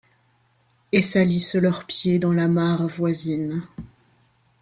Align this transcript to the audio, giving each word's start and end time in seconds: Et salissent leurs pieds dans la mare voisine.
Et 0.91 1.03
salissent 1.03 1.53
leurs 1.53 1.85
pieds 1.85 2.17
dans 2.17 2.33
la 2.33 2.47
mare 2.47 2.87
voisine. 2.87 3.67